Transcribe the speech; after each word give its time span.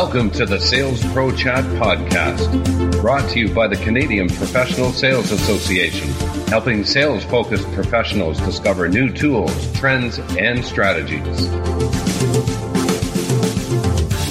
Welcome 0.00 0.30
to 0.30 0.46
the 0.46 0.60
Sales 0.60 1.04
Pro 1.12 1.32
Chat 1.34 1.64
podcast, 1.74 3.00
brought 3.00 3.28
to 3.30 3.40
you 3.40 3.52
by 3.52 3.66
the 3.66 3.74
Canadian 3.74 4.28
Professional 4.28 4.92
Sales 4.92 5.32
Association, 5.32 6.08
helping 6.46 6.84
sales 6.84 7.24
focused 7.24 7.66
professionals 7.72 8.38
discover 8.42 8.88
new 8.88 9.12
tools, 9.12 9.72
trends, 9.72 10.20
and 10.38 10.64
strategies. 10.64 11.48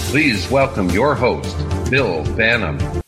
Please 0.09 0.49
welcome 0.49 0.89
your 0.91 1.15
host, 1.15 1.57
Bill 1.91 2.23
Banham. 2.23 3.03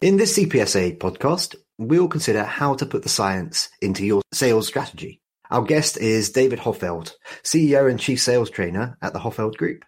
In 0.00 0.18
this 0.18 0.38
CPSA 0.38 0.98
podcast, 0.98 1.56
we'll 1.76 2.06
consider 2.06 2.44
how 2.44 2.74
to 2.74 2.86
put 2.86 3.02
the 3.02 3.08
science 3.08 3.68
into 3.80 4.06
your 4.06 4.22
sales 4.32 4.68
strategy. 4.68 5.20
Our 5.50 5.62
guest 5.62 5.96
is 5.96 6.30
David 6.30 6.60
Hoffeld, 6.60 7.14
CEO 7.42 7.90
and 7.90 7.98
Chief 7.98 8.20
Sales 8.20 8.48
Trainer 8.48 8.96
at 9.02 9.12
the 9.12 9.18
Hoffeld 9.18 9.56
Group. 9.56 9.84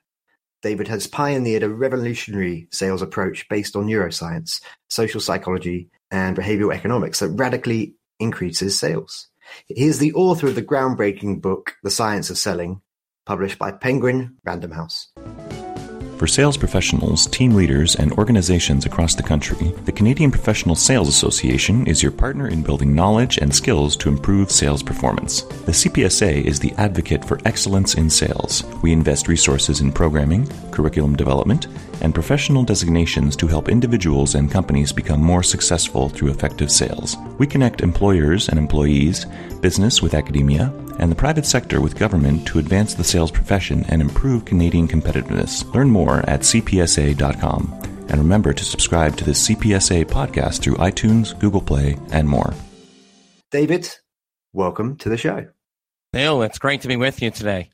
David 0.64 0.88
has 0.88 1.06
pioneered 1.06 1.62
a 1.62 1.68
revolutionary 1.68 2.68
sales 2.72 3.02
approach 3.02 3.46
based 3.50 3.76
on 3.76 3.86
neuroscience, 3.86 4.62
social 4.88 5.20
psychology, 5.20 5.90
and 6.10 6.34
behavioral 6.34 6.74
economics 6.74 7.20
that 7.20 7.28
radically 7.28 7.96
increases 8.18 8.78
sales. 8.78 9.28
He 9.66 9.84
is 9.84 9.98
the 9.98 10.14
author 10.14 10.46
of 10.46 10.54
the 10.54 10.62
groundbreaking 10.62 11.42
book, 11.42 11.74
The 11.82 11.90
Science 11.90 12.30
of 12.30 12.38
Selling, 12.38 12.80
published 13.26 13.58
by 13.58 13.72
Penguin 13.72 14.38
Random 14.42 14.70
House. 14.70 15.08
For 16.24 16.28
sales 16.28 16.56
professionals, 16.56 17.26
team 17.26 17.54
leaders, 17.54 17.96
and 17.96 18.10
organizations 18.12 18.86
across 18.86 19.14
the 19.14 19.22
country, 19.22 19.74
the 19.84 19.92
Canadian 19.92 20.30
Professional 20.30 20.74
Sales 20.74 21.06
Association 21.06 21.86
is 21.86 22.02
your 22.02 22.12
partner 22.12 22.48
in 22.48 22.62
building 22.62 22.94
knowledge 22.94 23.36
and 23.36 23.54
skills 23.54 23.94
to 23.96 24.08
improve 24.08 24.50
sales 24.50 24.82
performance. 24.82 25.42
The 25.42 25.72
CPSA 25.72 26.42
is 26.46 26.58
the 26.58 26.72
advocate 26.78 27.26
for 27.26 27.40
excellence 27.44 27.96
in 27.96 28.08
sales. 28.08 28.64
We 28.80 28.90
invest 28.90 29.28
resources 29.28 29.82
in 29.82 29.92
programming, 29.92 30.48
curriculum 30.70 31.14
development, 31.14 31.66
and 32.00 32.14
professional 32.14 32.64
designations 32.64 33.36
to 33.36 33.46
help 33.46 33.68
individuals 33.68 34.34
and 34.34 34.50
companies 34.50 34.94
become 34.94 35.20
more 35.20 35.42
successful 35.42 36.08
through 36.08 36.30
effective 36.30 36.72
sales. 36.72 37.18
We 37.36 37.46
connect 37.46 37.82
employers 37.82 38.48
and 38.48 38.58
employees, 38.58 39.26
business 39.60 40.00
with 40.00 40.14
academia, 40.14 40.72
and 40.98 41.10
the 41.10 41.16
private 41.16 41.46
sector 41.46 41.80
with 41.80 41.98
government 41.98 42.46
to 42.48 42.58
advance 42.58 42.94
the 42.94 43.04
sales 43.04 43.30
profession 43.30 43.84
and 43.88 44.00
improve 44.00 44.44
Canadian 44.44 44.88
competitiveness. 44.88 45.72
Learn 45.74 45.90
more 45.90 46.18
at 46.28 46.40
cpsa.com. 46.40 47.80
And 48.08 48.18
remember 48.18 48.52
to 48.52 48.64
subscribe 48.64 49.16
to 49.16 49.24
the 49.24 49.32
CPSA 49.32 50.04
podcast 50.04 50.60
through 50.60 50.74
iTunes, 50.74 51.38
Google 51.38 51.62
Play, 51.62 51.96
and 52.10 52.28
more. 52.28 52.52
David, 53.50 53.88
welcome 54.52 54.96
to 54.98 55.08
the 55.08 55.16
show. 55.16 55.48
Bill, 56.12 56.42
it's 56.42 56.58
great 56.58 56.82
to 56.82 56.88
be 56.88 56.96
with 56.96 57.22
you 57.22 57.30
today. 57.30 57.70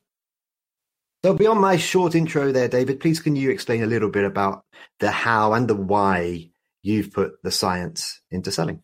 So, 1.23 1.35
beyond 1.35 1.61
my 1.61 1.77
short 1.77 2.15
intro 2.15 2.51
there, 2.51 2.69
David, 2.69 3.01
please 3.01 3.21
can 3.21 3.37
you 3.37 3.51
explain 3.51 3.83
a 3.83 3.87
little 3.87 4.09
bit 4.09 4.25
about 4.25 4.65
the 5.01 5.11
how 5.11 5.53
and 5.53 5.69
the 5.69 5.75
why 5.75 6.51
you've 6.83 7.13
put 7.13 7.33
the 7.43 7.51
science 7.51 8.23
into 8.31 8.51
selling? 8.51 8.83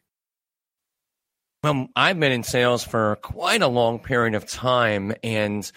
Well, 1.67 1.89
I've 1.97 2.20
been 2.20 2.31
in 2.31 2.45
sales 2.45 2.84
for 2.84 3.17
quite 3.22 3.61
a 3.61 3.67
long 3.67 3.98
period 3.98 4.36
of 4.36 4.47
time. 4.47 5.12
And 5.25 5.69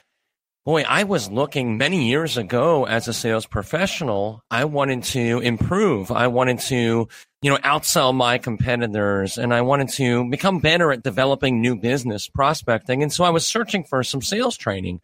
boy, 0.64 0.84
I 0.84 1.04
was 1.04 1.32
looking 1.32 1.80
many 1.80 2.10
years 2.10 2.38
ago 2.38 2.86
as 2.86 3.08
a 3.08 3.14
sales 3.14 3.48
professional. 3.48 4.44
I 4.52 4.66
wanted 4.66 5.02
to 5.06 5.40
improve. 5.40 6.12
I 6.12 6.28
wanted 6.28 6.60
to, 6.60 7.08
you 7.42 7.50
know, 7.50 7.58
outsell 7.58 8.14
my 8.14 8.38
competitors 8.38 9.40
and 9.40 9.52
I 9.52 9.62
wanted 9.62 9.90
to 9.94 10.30
become 10.30 10.60
better 10.60 10.92
at 10.92 11.02
developing 11.02 11.60
new 11.60 11.76
business 11.76 12.28
prospecting. 12.28 13.02
And 13.02 13.12
so 13.12 13.24
I 13.24 13.32
was 13.32 13.44
searching 13.44 13.84
for 13.84 14.04
some 14.04 14.22
sales 14.22 14.58
training. 14.58 15.02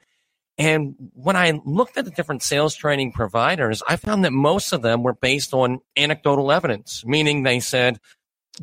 And 0.60 0.94
when 1.16 1.36
I 1.36 1.60
looked 1.66 1.98
at 1.98 2.06
the 2.06 2.12
different 2.12 2.44
sales 2.44 2.76
training 2.76 3.12
providers, 3.12 3.82
I 3.88 3.96
found 3.96 4.24
that 4.24 4.34
most 4.34 4.72
of 4.72 4.84
them 4.84 5.02
were 5.02 5.16
based 5.16 5.52
on 5.52 5.80
anecdotal 5.98 6.52
evidence, 6.52 7.04
meaning 7.08 7.42
they 7.42 7.60
said, 7.60 8.00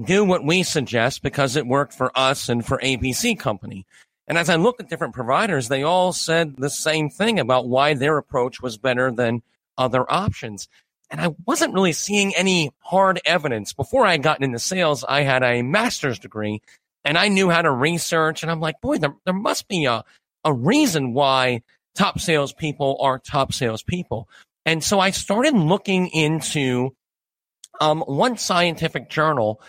do 0.00 0.24
what 0.24 0.44
we 0.44 0.62
suggest 0.62 1.22
because 1.22 1.56
it 1.56 1.66
worked 1.66 1.92
for 1.92 2.16
us 2.16 2.48
and 2.48 2.64
for 2.64 2.78
ABC 2.78 3.38
Company. 3.38 3.86
And 4.26 4.38
as 4.38 4.48
I 4.48 4.56
looked 4.56 4.80
at 4.80 4.88
different 4.88 5.14
providers, 5.14 5.68
they 5.68 5.82
all 5.82 6.12
said 6.12 6.56
the 6.56 6.70
same 6.70 7.10
thing 7.10 7.38
about 7.38 7.68
why 7.68 7.94
their 7.94 8.16
approach 8.16 8.62
was 8.62 8.78
better 8.78 9.10
than 9.10 9.42
other 9.76 10.10
options. 10.10 10.68
And 11.10 11.20
I 11.20 11.34
wasn't 11.46 11.74
really 11.74 11.92
seeing 11.92 12.34
any 12.34 12.70
hard 12.78 13.20
evidence. 13.24 13.72
Before 13.72 14.06
I 14.06 14.12
had 14.12 14.22
gotten 14.22 14.44
into 14.44 14.58
sales, 14.58 15.04
I 15.06 15.22
had 15.22 15.42
a 15.42 15.62
master's 15.62 16.18
degree 16.18 16.62
and 17.04 17.18
I 17.18 17.28
knew 17.28 17.50
how 17.50 17.62
to 17.62 17.70
research. 17.70 18.42
And 18.42 18.50
I'm 18.50 18.60
like, 18.60 18.80
boy, 18.80 18.98
there, 18.98 19.14
there 19.24 19.34
must 19.34 19.68
be 19.68 19.84
a, 19.84 20.04
a 20.44 20.52
reason 20.52 21.12
why 21.12 21.62
top 21.94 22.18
salespeople 22.18 22.96
are 23.00 23.18
top 23.18 23.52
salespeople. 23.52 24.28
And 24.64 24.82
so 24.82 25.00
I 25.00 25.10
started 25.10 25.54
looking 25.54 26.06
into 26.08 26.94
um, 27.80 28.02
one 28.02 28.38
scientific 28.38 29.10
journal 29.10 29.60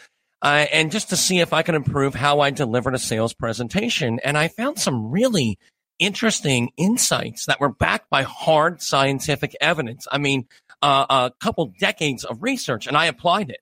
uh, 0.44 0.66
and 0.74 0.92
just 0.92 1.10
to 1.10 1.16
see 1.16 1.40
if 1.40 1.54
I 1.54 1.64
could 1.64 1.76
improve 1.76 2.14
how 2.14 2.42
I 2.42 2.52
delivered 2.52 2.94
a 2.94 3.00
sales 3.00 3.34
presentation. 3.34 4.20
And 4.24 4.38
I 4.38 4.50
found 4.50 4.78
some 4.78 5.10
really 5.10 5.58
interesting 6.00 6.72
insights 6.76 7.46
that 7.46 7.62
were 7.62 7.70
backed 7.70 8.10
by 8.10 8.24
hard 8.24 8.82
scientific 8.82 9.56
evidence. 9.62 10.06
I 10.12 10.18
mean, 10.18 10.46
uh, 10.82 11.06
a 11.10 11.32
couple 11.40 11.74
decades 11.80 12.26
of 12.26 12.44
research, 12.44 12.88
and 12.88 12.98
I 12.98 13.06
applied 13.06 13.50
it, 13.50 13.62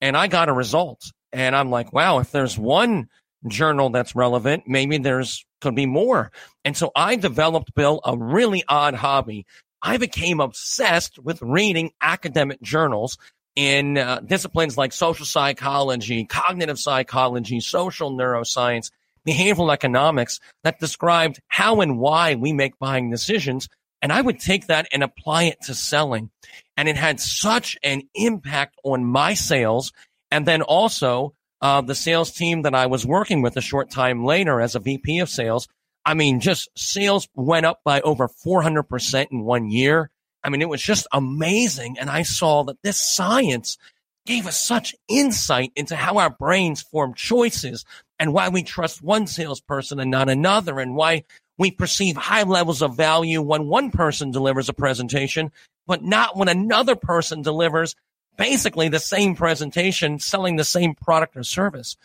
and 0.00 0.16
I 0.16 0.28
got 0.28 0.48
a 0.48 0.52
result. 0.52 1.10
And 1.32 1.56
I'm 1.56 1.70
like, 1.70 1.92
wow, 1.92 2.20
if 2.20 2.30
there's 2.30 2.56
one 2.56 3.08
journal 3.48 3.90
that's 3.90 4.14
relevant, 4.14 4.64
maybe 4.66 4.98
there's 4.98 5.44
could 5.60 5.74
be 5.74 5.86
more. 5.86 6.30
And 6.64 6.76
so 6.76 6.90
I 6.96 7.16
developed, 7.16 7.74
Bill, 7.74 8.00
a 8.04 8.16
really 8.16 8.62
odd 8.68 8.94
hobby. 8.94 9.46
I 9.82 9.96
became 9.96 10.40
obsessed 10.40 11.18
with 11.18 11.42
reading 11.42 11.90
academic 12.00 12.62
journals 12.62 13.18
in 13.56 13.98
uh, 13.98 14.20
disciplines 14.20 14.78
like 14.78 14.92
social 14.92 15.26
psychology, 15.26 16.24
cognitive 16.24 16.78
psychology, 16.78 17.60
social 17.60 18.10
neuroscience, 18.10 18.90
behavioral 19.26 19.72
economics 19.72 20.40
that 20.64 20.78
described 20.78 21.40
how 21.48 21.80
and 21.80 21.98
why 21.98 22.34
we 22.34 22.52
make 22.52 22.78
buying 22.78 23.10
decisions. 23.10 23.68
And 24.02 24.12
I 24.12 24.20
would 24.20 24.40
take 24.40 24.68
that 24.68 24.88
and 24.92 25.02
apply 25.02 25.44
it 25.44 25.60
to 25.62 25.74
selling. 25.74 26.30
And 26.76 26.88
it 26.88 26.96
had 26.96 27.20
such 27.20 27.76
an 27.82 28.02
impact 28.14 28.76
on 28.82 29.04
my 29.04 29.34
sales. 29.34 29.92
And 30.30 30.46
then 30.46 30.62
also 30.62 31.34
uh, 31.60 31.82
the 31.82 31.94
sales 31.94 32.32
team 32.32 32.62
that 32.62 32.74
I 32.74 32.86
was 32.86 33.04
working 33.04 33.42
with 33.42 33.56
a 33.56 33.60
short 33.60 33.90
time 33.90 34.24
later 34.24 34.60
as 34.60 34.74
a 34.74 34.80
VP 34.80 35.18
of 35.18 35.28
sales. 35.28 35.68
I 36.04 36.14
mean, 36.14 36.40
just 36.40 36.70
sales 36.76 37.28
went 37.34 37.66
up 37.66 37.80
by 37.84 38.00
over 38.00 38.28
400% 38.28 39.26
in 39.30 39.44
one 39.44 39.70
year. 39.70 40.10
I 40.42 40.48
mean, 40.48 40.62
it 40.62 40.68
was 40.68 40.82
just 40.82 41.06
amazing. 41.12 41.98
And 41.98 42.10
I 42.10 42.22
saw 42.22 42.64
that 42.64 42.82
this 42.82 42.98
science 42.98 43.78
gave 44.26 44.46
us 44.46 44.60
such 44.60 44.94
insight 45.08 45.72
into 45.76 45.96
how 45.96 46.18
our 46.18 46.30
brains 46.30 46.82
form 46.82 47.14
choices 47.14 47.84
and 48.18 48.32
why 48.32 48.48
we 48.48 48.62
trust 48.62 49.02
one 49.02 49.26
salesperson 49.26 49.98
and 49.98 50.10
not 50.10 50.28
another 50.28 50.78
and 50.78 50.94
why 50.94 51.24
we 51.58 51.70
perceive 51.70 52.16
high 52.16 52.42
levels 52.42 52.82
of 52.82 52.96
value 52.96 53.42
when 53.42 53.66
one 53.66 53.90
person 53.90 54.30
delivers 54.30 54.68
a 54.68 54.74
presentation, 54.74 55.52
but 55.86 56.02
not 56.02 56.36
when 56.36 56.48
another 56.48 56.96
person 56.96 57.42
delivers 57.42 57.96
basically 58.36 58.88
the 58.88 58.98
same 58.98 59.34
presentation 59.34 60.18
selling 60.18 60.56
the 60.56 60.64
same 60.64 60.94
product 60.94 61.36
or 61.36 61.42
service. 61.42 61.96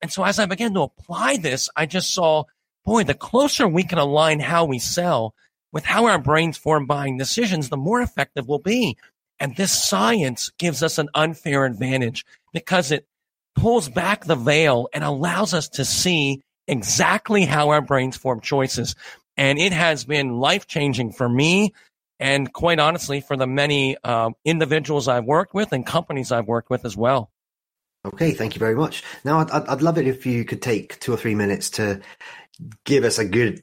And 0.00 0.12
so 0.12 0.24
as 0.24 0.38
I 0.38 0.46
began 0.46 0.74
to 0.74 0.82
apply 0.82 1.36
this, 1.36 1.68
I 1.76 1.86
just 1.86 2.14
saw, 2.14 2.44
boy, 2.84 3.04
the 3.04 3.14
closer 3.14 3.66
we 3.66 3.82
can 3.82 3.98
align 3.98 4.40
how 4.40 4.64
we 4.64 4.78
sell 4.78 5.34
with 5.72 5.84
how 5.84 6.06
our 6.06 6.18
brains 6.18 6.56
form 6.56 6.86
buying 6.86 7.16
decisions, 7.16 7.68
the 7.68 7.76
more 7.76 8.00
effective 8.00 8.48
we'll 8.48 8.58
be. 8.58 8.96
And 9.38 9.56
this 9.56 9.72
science 9.72 10.50
gives 10.58 10.82
us 10.82 10.98
an 10.98 11.08
unfair 11.14 11.64
advantage 11.64 12.26
because 12.52 12.90
it 12.90 13.06
pulls 13.54 13.88
back 13.88 14.24
the 14.24 14.36
veil 14.36 14.88
and 14.92 15.02
allows 15.02 15.54
us 15.54 15.68
to 15.70 15.84
see 15.84 16.42
exactly 16.68 17.44
how 17.44 17.70
our 17.70 17.80
brains 17.80 18.16
form 18.16 18.40
choices. 18.40 18.94
And 19.36 19.58
it 19.58 19.72
has 19.72 20.04
been 20.04 20.38
life 20.38 20.66
changing 20.66 21.12
for 21.12 21.28
me. 21.28 21.72
And 22.18 22.52
quite 22.52 22.78
honestly, 22.78 23.22
for 23.22 23.36
the 23.36 23.46
many 23.46 23.96
uh, 24.04 24.30
individuals 24.44 25.08
I've 25.08 25.24
worked 25.24 25.54
with 25.54 25.72
and 25.72 25.86
companies 25.86 26.30
I've 26.30 26.46
worked 26.46 26.68
with 26.68 26.84
as 26.84 26.96
well. 26.96 27.30
Okay, 28.04 28.32
thank 28.32 28.54
you 28.54 28.58
very 28.58 28.74
much. 28.74 29.02
Now, 29.24 29.40
I'd, 29.40 29.50
I'd 29.50 29.82
love 29.82 29.98
it 29.98 30.06
if 30.06 30.26
you 30.26 30.44
could 30.44 30.62
take 30.62 30.98
two 31.00 31.12
or 31.12 31.16
three 31.16 31.34
minutes 31.34 31.70
to 31.70 32.00
give 32.84 33.04
us 33.04 33.18
a 33.18 33.24
good 33.24 33.62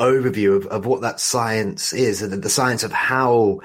overview 0.00 0.56
of, 0.56 0.66
of 0.66 0.86
what 0.86 1.02
that 1.02 1.20
science 1.20 1.92
is, 1.92 2.22
and 2.22 2.42
the 2.42 2.50
science 2.50 2.82
of 2.82 2.92
how 2.92 3.60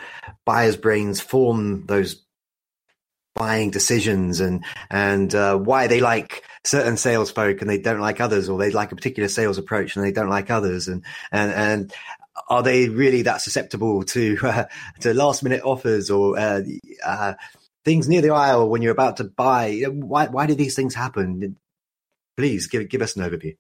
buyers' 0.46 0.78
brains 0.78 1.22
form 1.22 1.86
those 1.86 2.22
buying 3.36 3.70
decisions 3.70 4.40
and 4.40 4.64
and 4.90 5.36
uh, 5.36 5.58
why 5.58 5.88
they 5.88 6.00
like 6.00 6.44
certain 6.64 6.98
sales 6.98 7.32
folk 7.32 7.62
and 7.62 7.70
they 7.70 7.78
don't 7.78 8.00
like 8.00 8.22
others 8.22 8.50
or 8.50 8.58
they 8.58 8.72
like 8.72 8.92
a 8.92 8.96
particular 8.96 9.30
sales 9.30 9.58
approach 9.58 9.96
and 9.96 10.06
they 10.06 10.12
don't 10.12 10.30
like 10.30 10.50
others. 10.50 10.88
And 10.88 11.04
and 11.32 11.52
and 11.52 11.94
are 12.50 12.64
they 12.64 12.90
really 12.90 13.24
that 13.24 13.42
susceptible 13.42 14.04
to 14.04 14.38
uh, 14.44 14.66
to 15.02 15.14
last 15.14 15.44
minute 15.44 15.62
offers 15.64 16.10
or 16.10 16.38
uh, 16.38 16.62
uh, 17.06 17.34
things 17.84 18.08
near 18.08 18.22
the 18.22 18.32
aisle 18.32 18.70
when 18.70 18.82
you're 18.82 18.92
about 18.92 19.18
to 19.18 19.26
buy? 19.26 19.84
Why 19.88 20.28
why 20.28 20.46
do 20.48 20.56
these 20.56 20.76
things 20.76 20.96
happen? 20.96 21.58
Please 22.38 22.68
give 22.68 22.90
give 22.90 23.02
us 23.02 23.16
an 23.16 23.30
overview 23.30 23.56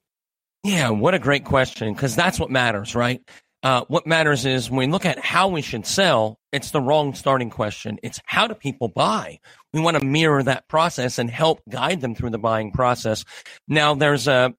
yeah, 0.65 0.89
what 0.89 1.13
a 1.13 1.19
great 1.19 1.45
question 1.45 1.93
because 1.93 2.15
that's 2.15 2.39
what 2.39 2.49
matters, 2.49 2.95
right? 2.95 3.21
Uh, 3.61 3.85
what 3.87 4.07
matters 4.07 4.45
is 4.47 4.67
when 4.67 4.77
we 4.79 4.87
look 4.87 5.05
at 5.05 5.19
how 5.19 5.47
we 5.47 5.61
should 5.61 5.85
sell, 5.85 6.39
it's 6.51 6.71
the 6.71 6.81
wrong 6.81 7.13
starting 7.13 7.51
question. 7.51 7.99
It's 8.01 8.19
how 8.25 8.47
do 8.47 8.55
people 8.55 8.87
buy? 8.87 9.39
We 9.73 9.79
want 9.79 9.99
to 9.99 10.03
mirror 10.03 10.41
that 10.41 10.67
process 10.67 11.19
and 11.19 11.29
help 11.29 11.61
guide 11.69 12.01
them 12.01 12.15
through 12.15 12.31
the 12.31 12.39
buying 12.39 12.71
process. 12.71 13.25
Now, 13.67 13.93
there's 13.93 14.27
a 14.27 14.55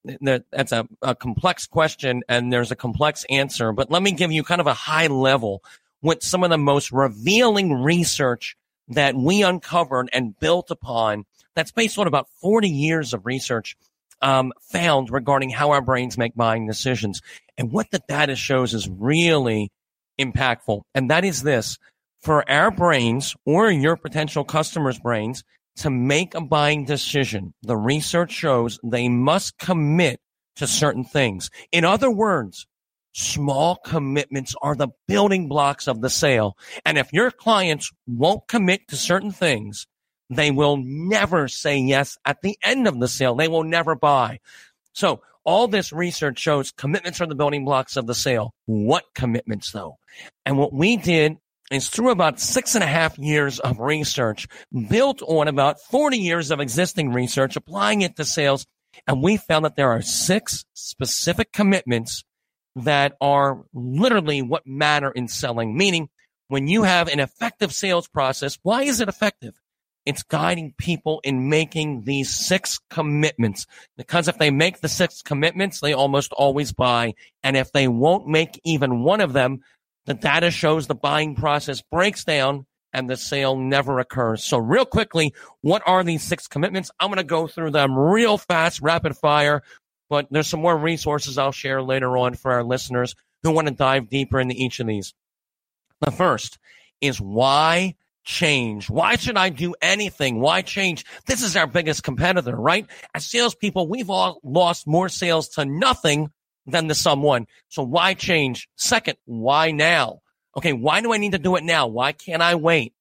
that's 0.52 0.70
a, 0.70 0.86
a 1.02 1.16
complex 1.16 1.66
question 1.66 2.22
and 2.28 2.52
there's 2.52 2.70
a 2.70 2.76
complex 2.76 3.24
answer, 3.28 3.72
but 3.72 3.90
let 3.90 4.02
me 4.02 4.12
give 4.12 4.30
you 4.30 4.44
kind 4.44 4.60
of 4.60 4.68
a 4.68 4.74
high 4.74 5.08
level 5.08 5.64
with 6.02 6.22
some 6.22 6.44
of 6.44 6.50
the 6.50 6.58
most 6.58 6.92
revealing 6.92 7.72
research 7.72 8.56
that 8.88 9.16
we 9.16 9.42
uncovered 9.42 10.08
and 10.12 10.38
built 10.38 10.70
upon. 10.70 11.24
That's 11.56 11.72
based 11.72 11.98
on 11.98 12.06
about 12.06 12.28
40 12.40 12.68
years 12.68 13.12
of 13.12 13.26
research 13.26 13.76
um, 14.22 14.52
found 14.70 15.10
regarding 15.10 15.50
how 15.50 15.70
our 15.70 15.82
brains 15.82 16.18
make 16.18 16.34
buying 16.34 16.66
decisions. 16.66 17.20
And 17.58 17.72
what 17.72 17.90
the 17.90 18.02
data 18.08 18.36
shows 18.36 18.74
is 18.74 18.88
really 18.88 19.70
impactful. 20.18 20.82
And 20.94 21.10
that 21.10 21.24
is 21.24 21.42
this 21.42 21.78
for 22.20 22.48
our 22.50 22.70
brains 22.70 23.34
or 23.44 23.70
your 23.70 23.96
potential 23.96 24.44
customers' 24.44 24.98
brains 24.98 25.44
to 25.76 25.90
make 25.90 26.34
a 26.34 26.40
buying 26.40 26.84
decision. 26.84 27.54
The 27.62 27.76
research 27.76 28.32
shows 28.32 28.78
they 28.82 29.08
must 29.08 29.58
commit 29.58 30.20
to 30.56 30.66
certain 30.66 31.04
things. 31.04 31.50
In 31.70 31.84
other 31.84 32.10
words, 32.10 32.66
small 33.12 33.76
commitments 33.76 34.54
are 34.62 34.74
the 34.74 34.88
building 35.06 35.48
blocks 35.48 35.86
of 35.86 36.00
the 36.00 36.10
sale. 36.10 36.56
And 36.84 36.98
if 36.98 37.12
your 37.12 37.30
clients 37.30 37.90
won't 38.06 38.48
commit 38.48 38.88
to 38.88 38.96
certain 38.96 39.30
things, 39.30 39.86
they 40.28 40.50
will 40.50 40.76
never 40.76 41.48
say 41.48 41.78
yes 41.78 42.18
at 42.24 42.42
the 42.42 42.58
end 42.62 42.88
of 42.88 42.98
the 42.98 43.08
sale. 43.08 43.34
They 43.34 43.48
will 43.48 43.64
never 43.64 43.94
buy. 43.94 44.40
So 44.92 45.22
all 45.44 45.68
this 45.68 45.92
research 45.92 46.38
shows 46.38 46.72
commitments 46.72 47.20
are 47.20 47.26
the 47.26 47.34
building 47.34 47.64
blocks 47.64 47.96
of 47.96 48.06
the 48.06 48.14
sale. 48.14 48.52
What 48.66 49.04
commitments 49.14 49.70
though? 49.70 49.98
And 50.44 50.58
what 50.58 50.72
we 50.72 50.96
did 50.96 51.36
is 51.70 51.88
through 51.88 52.10
about 52.10 52.40
six 52.40 52.74
and 52.74 52.84
a 52.84 52.88
half 52.88 53.18
years 53.18 53.60
of 53.60 53.78
research 53.78 54.46
built 54.88 55.22
on 55.22 55.48
about 55.48 55.80
40 55.80 56.16
years 56.16 56.50
of 56.50 56.60
existing 56.60 57.12
research, 57.12 57.56
applying 57.56 58.02
it 58.02 58.16
to 58.16 58.24
sales. 58.24 58.66
And 59.06 59.22
we 59.22 59.36
found 59.36 59.64
that 59.64 59.76
there 59.76 59.90
are 59.90 60.02
six 60.02 60.64
specific 60.74 61.52
commitments 61.52 62.24
that 62.76 63.14
are 63.20 63.64
literally 63.72 64.42
what 64.42 64.66
matter 64.66 65.10
in 65.10 65.28
selling. 65.28 65.76
Meaning 65.76 66.08
when 66.48 66.66
you 66.68 66.84
have 66.84 67.08
an 67.08 67.20
effective 67.20 67.72
sales 67.72 68.08
process, 68.08 68.58
why 68.62 68.82
is 68.82 69.00
it 69.00 69.08
effective? 69.08 69.54
It's 70.06 70.22
guiding 70.22 70.72
people 70.78 71.20
in 71.24 71.50
making 71.50 72.02
these 72.02 72.30
six 72.30 72.78
commitments. 72.88 73.66
Because 73.96 74.28
if 74.28 74.38
they 74.38 74.50
make 74.50 74.80
the 74.80 74.88
six 74.88 75.20
commitments, 75.20 75.80
they 75.80 75.92
almost 75.92 76.32
always 76.32 76.72
buy. 76.72 77.14
And 77.42 77.56
if 77.56 77.72
they 77.72 77.88
won't 77.88 78.28
make 78.28 78.60
even 78.64 79.02
one 79.02 79.20
of 79.20 79.32
them, 79.32 79.62
the 80.06 80.14
data 80.14 80.52
shows 80.52 80.86
the 80.86 80.94
buying 80.94 81.34
process 81.34 81.82
breaks 81.82 82.24
down 82.24 82.66
and 82.92 83.10
the 83.10 83.16
sale 83.16 83.56
never 83.56 83.98
occurs. 83.98 84.44
So 84.44 84.56
real 84.56 84.86
quickly, 84.86 85.34
what 85.60 85.82
are 85.84 86.04
these 86.04 86.22
six 86.22 86.46
commitments? 86.46 86.90
I'm 86.98 87.08
going 87.08 87.18
to 87.18 87.24
go 87.24 87.46
through 87.48 87.72
them 87.72 87.98
real 87.98 88.38
fast, 88.38 88.80
rapid 88.80 89.16
fire, 89.16 89.62
but 90.08 90.28
there's 90.30 90.46
some 90.46 90.60
more 90.60 90.76
resources 90.76 91.36
I'll 91.36 91.52
share 91.52 91.82
later 91.82 92.16
on 92.16 92.34
for 92.34 92.52
our 92.52 92.64
listeners 92.64 93.14
who 93.42 93.50
want 93.50 93.68
to 93.68 93.74
dive 93.74 94.08
deeper 94.08 94.40
into 94.40 94.54
each 94.54 94.80
of 94.80 94.86
these. 94.86 95.12
The 96.00 96.10
first 96.10 96.58
is 97.00 97.20
why 97.20 97.96
change? 98.26 98.90
Why 98.90 99.16
should 99.16 99.38
I 99.38 99.48
do 99.48 99.74
anything? 99.80 100.40
Why 100.40 100.60
change? 100.60 101.06
This 101.26 101.42
is 101.42 101.56
our 101.56 101.66
biggest 101.66 102.02
competitor, 102.02 102.54
right? 102.54 102.86
As 103.14 103.24
salespeople, 103.24 103.88
we've 103.88 104.10
all 104.10 104.40
lost 104.44 104.86
more 104.86 105.08
sales 105.08 105.48
to 105.50 105.64
nothing 105.64 106.30
than 106.66 106.88
the 106.88 106.94
someone. 106.94 107.46
So 107.68 107.82
why 107.82 108.12
change? 108.12 108.68
Second, 108.76 109.16
why 109.24 109.70
now? 109.70 110.20
Okay, 110.56 110.72
why 110.72 111.00
do 111.00 111.12
I 111.14 111.18
need 111.18 111.32
to 111.32 111.38
do 111.38 111.56
it 111.56 111.64
now? 111.64 111.86
Why 111.86 112.12
can't 112.12 112.42
I 112.42 112.56
wait? 112.56 112.92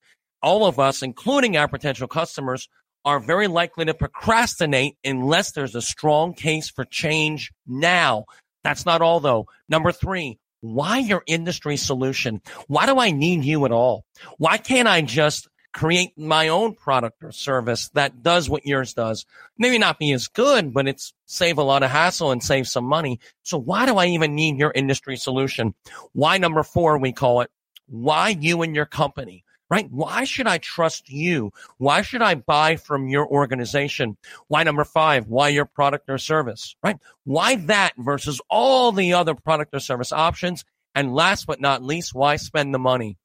All 0.41 0.65
of 0.65 0.79
us, 0.79 1.01
including 1.01 1.57
our 1.57 1.67
potential 1.67 2.07
customers, 2.07 2.69
are 3.03 3.19
very 3.19 3.47
likely 3.47 3.85
to 3.85 3.93
procrastinate 3.93 4.95
unless 5.03 5.51
there's 5.51 5.75
a 5.75 5.81
strong 5.81 6.33
case 6.33 6.69
for 6.69 6.85
change 6.85 7.51
now. 7.67 8.25
That's 8.63 8.85
not 8.85 9.01
all 9.01 9.19
though. 9.19 9.47
Number 9.69 9.91
three, 9.91 10.39
why 10.73 10.99
your 10.99 11.23
industry 11.27 11.77
solution? 11.77 12.41
Why 12.67 12.85
do 12.85 12.99
I 12.99 13.11
need 13.11 13.45
you 13.45 13.65
at 13.65 13.71
all? 13.71 14.05
Why 14.37 14.57
can't 14.57 14.87
I 14.87 15.01
just 15.01 15.47
create 15.73 16.17
my 16.17 16.47
own 16.47 16.73
product 16.73 17.23
or 17.23 17.31
service 17.31 17.89
that 17.93 18.23
does 18.23 18.49
what 18.49 18.65
yours 18.65 18.93
does? 18.93 19.25
Maybe 19.57 19.77
not 19.77 19.99
be 19.99 20.11
as 20.11 20.27
good, 20.27 20.73
but 20.73 20.87
it's 20.87 21.13
save 21.25 21.57
a 21.57 21.63
lot 21.63 21.83
of 21.83 21.91
hassle 21.91 22.31
and 22.31 22.43
save 22.43 22.67
some 22.67 22.85
money. 22.85 23.19
So 23.43 23.57
why 23.57 23.85
do 23.85 23.97
I 23.97 24.07
even 24.07 24.35
need 24.35 24.57
your 24.57 24.71
industry 24.73 25.17
solution? 25.17 25.75
Why 26.13 26.37
number 26.37 26.63
four, 26.63 26.97
we 26.97 27.13
call 27.13 27.41
it, 27.41 27.51
why 27.87 28.29
you 28.29 28.61
and 28.61 28.75
your 28.75 28.85
company? 28.85 29.44
Right? 29.69 29.87
Why 29.89 30.23
should 30.23 30.47
I 30.47 30.57
trust 30.59 31.09
you? 31.09 31.51
Why 31.77 32.01
should 32.01 32.21
I 32.21 32.35
buy 32.35 32.75
from 32.75 33.07
your 33.07 33.27
organization? 33.27 34.17
Why 34.47 34.63
number 34.63 34.83
five? 34.83 35.27
Why 35.27 35.49
your 35.49 35.65
product 35.65 36.09
or 36.09 36.17
service, 36.17 36.75
right? 36.83 36.97
Why 37.23 37.55
that 37.55 37.93
versus 37.97 38.41
all 38.49 38.91
the 38.91 39.13
other 39.13 39.35
product 39.35 39.73
or 39.73 39.79
service 39.79 40.11
options? 40.11 40.63
And 40.93 41.13
last 41.13 41.47
but 41.47 41.59
not 41.59 41.83
least, 41.83 42.13
why 42.13 42.35
spend 42.37 42.73
the 42.73 42.79
money? 42.79 43.17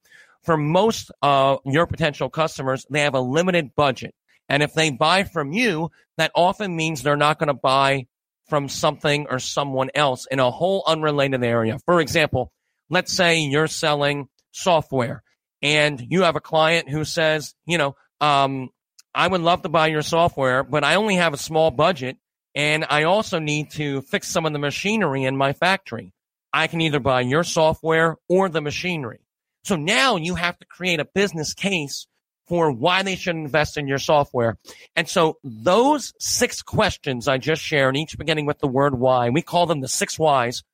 For 0.43 0.57
most 0.57 1.11
uh, 1.23 1.59
your 1.67 1.87
potential 1.87 2.31
customers, 2.31 2.87
they 2.91 3.03
have 3.03 3.15
a 3.15 3.21
limited 3.21 3.75
budget. 3.77 4.15
And 4.49 4.63
if 4.63 4.75
they 4.75 4.91
buy 4.91 5.25
from 5.25 5.53
you, 5.53 5.91
that 6.17 6.33
often 6.35 6.75
means 6.75 7.03
they're 7.03 7.17
not 7.17 7.39
going 7.39 7.49
to 7.49 7.55
buy 7.55 8.07
from 8.49 8.69
something 8.69 9.27
or 9.31 9.39
someone 9.39 9.91
else 9.95 10.27
in 10.29 10.41
a 10.41 10.51
whole 10.51 10.83
unrelated 10.87 11.45
area. 11.45 11.79
For 11.85 12.01
example, 12.01 12.51
let's 12.89 13.13
say 13.13 13.39
you're 13.39 13.69
selling 13.69 14.29
software 14.51 15.23
and 15.62 16.05
you 16.09 16.23
have 16.23 16.37
a 16.37 16.41
client 16.41 16.89
who 16.89 17.05
says, 17.05 17.55
you 17.67 17.79
know, 17.79 17.97
um, 18.21 18.71
I 19.15 19.27
would 19.27 19.41
love 19.41 19.62
to 19.62 19.69
buy 19.69 19.89
your 19.89 20.03
software, 20.03 20.62
but 20.62 20.85
I 20.85 20.95
only 20.95 21.17
have 21.17 21.35
a 21.35 21.39
small 21.39 21.71
budget 21.71 22.17
and 22.55 22.85
I 22.89 23.05
also 23.05 23.39
need 23.39 23.71
to 23.73 24.03
fix 24.03 24.29
some 24.29 24.47
of 24.47 24.53
the 24.53 24.59
machinery 24.59 25.25
in 25.25 25.37
my 25.37 25.53
factory. 25.53 26.12
I 26.53 26.67
can 26.67 26.81
either 26.81 27.01
buy 27.01 27.21
your 27.21 27.45
software 27.45 28.17
or 28.29 28.49
the 28.49 28.61
machinery. 28.61 29.21
So 29.65 29.77
now 29.77 30.17
you 30.17 30.35
have 30.35 30.59
to 30.59 30.67
create 30.67 31.01
a 31.01 31.05
business 31.05 31.55
case 31.55 32.06
for 32.49 32.73
why 32.73 33.03
they 33.05 33.15
should 33.15 33.37
invest 33.37 33.77
in 33.77 33.87
your 33.87 33.99
software. 33.99 34.59
And 34.97 35.09
so 35.09 35.39
those 35.45 36.13
six 36.19 36.63
questions 36.63 37.29
I 37.29 37.39
just 37.39 37.63
shared, 37.63 37.97
each 37.97 38.19
beginning 38.19 38.47
with 38.47 38.59
the 38.59 38.67
word 38.67 38.99
why, 38.99 39.31
we 39.31 39.43
call 39.43 39.67
them 39.67 39.81
the 39.81 39.89
six 39.89 40.19
whys, 40.19 40.65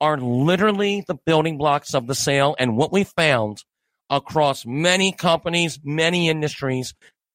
are 0.00 0.16
literally 0.18 1.04
the 1.06 1.18
building 1.26 1.58
blocks 1.58 1.94
of 1.94 2.06
the 2.06 2.14
sale. 2.14 2.56
And 2.58 2.78
what 2.78 2.92
we 2.92 3.04
found 3.04 3.62
across 4.10 4.64
many 4.64 5.12
companies, 5.12 5.78
many 5.82 6.28
industries. 6.28 6.94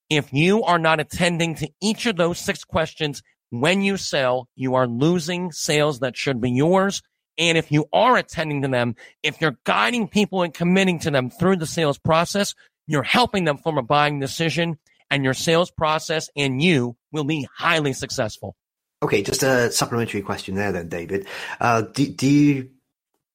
If 0.09 0.33
you 0.33 0.63
are 0.63 0.79
not 0.79 0.99
attending 0.99 1.55
to 1.55 1.69
each 1.81 2.05
of 2.05 2.17
those 2.17 2.39
six 2.39 2.63
questions 2.63 3.23
when 3.49 3.81
you 3.81 3.97
sell, 3.97 4.47
you 4.55 4.75
are 4.75 4.87
losing 4.87 5.51
sales 5.51 5.99
that 5.99 6.17
should 6.17 6.41
be 6.41 6.51
yours. 6.51 7.01
And 7.37 7.57
if 7.57 7.71
you 7.71 7.85
are 7.93 8.17
attending 8.17 8.61
to 8.61 8.67
them, 8.67 8.95
if 9.23 9.41
you're 9.41 9.57
guiding 9.63 10.07
people 10.07 10.41
and 10.43 10.53
committing 10.53 10.99
to 10.99 11.11
them 11.11 11.29
through 11.29 11.57
the 11.57 11.65
sales 11.65 11.97
process, 11.97 12.55
you're 12.87 13.03
helping 13.03 13.45
them 13.45 13.57
form 13.57 13.77
a 13.77 13.83
buying 13.83 14.19
decision 14.19 14.77
and 15.09 15.23
your 15.23 15.33
sales 15.33 15.71
process 15.71 16.29
and 16.35 16.61
you 16.61 16.95
will 17.11 17.23
be 17.23 17.47
highly 17.57 17.93
successful. 17.93 18.55
Okay, 19.03 19.23
just 19.23 19.43
a 19.43 19.71
supplementary 19.71 20.21
question 20.21 20.55
there 20.55 20.71
then, 20.71 20.87
David. 20.87 21.27
Uh, 21.59 21.81
do, 21.81 22.07
do, 22.07 22.27
you 22.27 22.69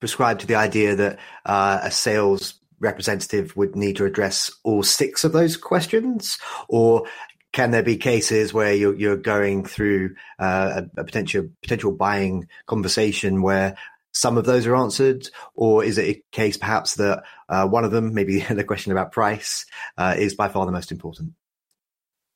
prescribe 0.00 0.38
to 0.38 0.46
the 0.46 0.54
idea 0.54 0.94
that 0.94 1.18
uh, 1.44 1.80
a 1.82 1.90
sales 1.90 2.54
representative 2.80 3.56
would 3.56 3.76
need 3.76 3.96
to 3.96 4.04
address 4.04 4.50
all 4.64 4.82
six 4.82 5.24
of 5.24 5.32
those 5.32 5.56
questions, 5.56 6.38
or 6.68 7.06
can 7.52 7.70
there 7.70 7.82
be 7.82 7.96
cases 7.96 8.52
where 8.52 8.74
you're, 8.74 8.94
you're 8.96 9.16
going 9.16 9.64
through 9.64 10.14
uh, 10.38 10.82
a, 10.96 11.00
a, 11.00 11.04
potential 11.04 11.48
potential 11.62 11.92
buying 11.92 12.46
conversation 12.66 13.40
where 13.40 13.76
some 14.12 14.38
of 14.38 14.44
those 14.46 14.66
are 14.66 14.76
answered, 14.76 15.28
or 15.54 15.84
is 15.84 15.98
it 15.98 16.16
a 16.16 16.22
case 16.32 16.56
perhaps 16.56 16.94
that 16.94 17.22
uh, 17.48 17.66
one 17.66 17.84
of 17.84 17.90
them, 17.92 18.14
maybe 18.14 18.40
the 18.50 18.64
question 18.64 18.92
about 18.92 19.12
price, 19.12 19.66
uh, 19.98 20.14
is 20.16 20.34
by 20.34 20.48
far 20.48 20.66
the 20.66 20.72
most 20.72 20.90
important? 20.90 21.32